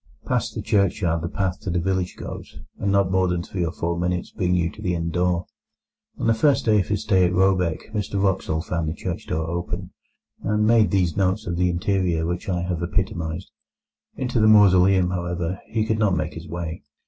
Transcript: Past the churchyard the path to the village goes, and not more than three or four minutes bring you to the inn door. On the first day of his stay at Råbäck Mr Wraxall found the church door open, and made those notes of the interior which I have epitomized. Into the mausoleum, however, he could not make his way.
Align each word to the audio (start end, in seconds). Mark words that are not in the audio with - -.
Past 0.25 0.55
the 0.55 0.63
churchyard 0.63 1.21
the 1.21 1.29
path 1.29 1.59
to 1.59 1.69
the 1.69 1.77
village 1.79 2.15
goes, 2.17 2.57
and 2.79 2.91
not 2.91 3.11
more 3.11 3.27
than 3.27 3.43
three 3.43 3.63
or 3.63 3.71
four 3.71 3.99
minutes 3.99 4.31
bring 4.31 4.55
you 4.55 4.71
to 4.71 4.81
the 4.81 4.95
inn 4.95 5.11
door. 5.11 5.45
On 6.17 6.25
the 6.25 6.33
first 6.33 6.65
day 6.65 6.79
of 6.79 6.87
his 6.87 7.03
stay 7.03 7.23
at 7.23 7.31
Råbäck 7.31 7.91
Mr 7.93 8.19
Wraxall 8.19 8.63
found 8.63 8.89
the 8.89 8.95
church 8.95 9.27
door 9.27 9.47
open, 9.47 9.91
and 10.41 10.65
made 10.65 10.89
those 10.89 11.15
notes 11.15 11.45
of 11.45 11.55
the 11.55 11.69
interior 11.69 12.25
which 12.25 12.49
I 12.49 12.63
have 12.63 12.81
epitomized. 12.81 13.51
Into 14.15 14.39
the 14.39 14.47
mausoleum, 14.47 15.11
however, 15.11 15.59
he 15.67 15.85
could 15.85 15.99
not 15.99 16.17
make 16.17 16.33
his 16.33 16.47
way. 16.49 16.81